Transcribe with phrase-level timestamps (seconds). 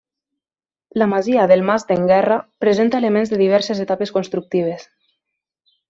[1.01, 4.93] La masia del mas d'en Guerra presenta elements de diverses etapes constructives.